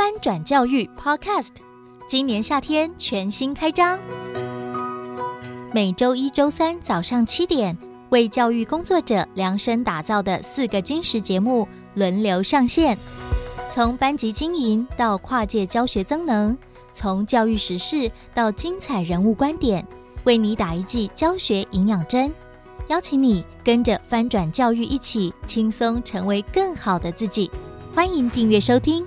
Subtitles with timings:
[0.00, 1.50] 翻转教育 podcast
[2.08, 3.98] 今年夏天全新开张。
[5.74, 7.76] 每周一周三早上七点
[8.08, 12.96] 为教育工作者量身打造的四个金石节目轮流上线。
[13.68, 16.56] 从班级经营到跨界教学增能
[16.94, 19.86] 从教育时事到精彩人物观点
[20.24, 22.32] 为你打一剂教学营养针。
[22.88, 27.50] 邀请你跟着翻转教育一起轻松成为更好的自己。
[27.94, 29.04] 欢迎订阅收听。